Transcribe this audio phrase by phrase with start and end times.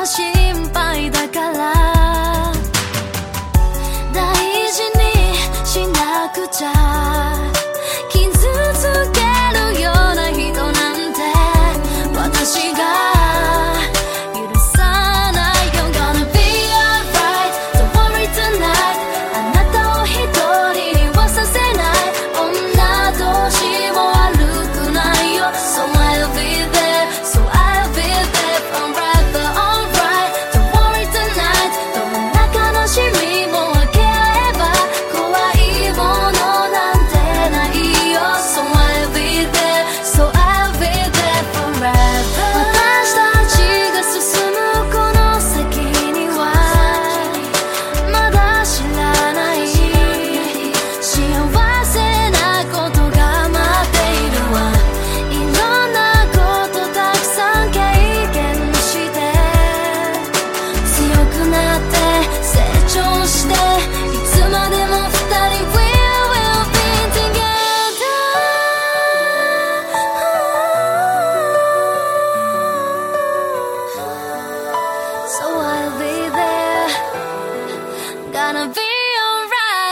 [0.00, 0.39] らし。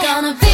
[0.08, 0.47] wanna be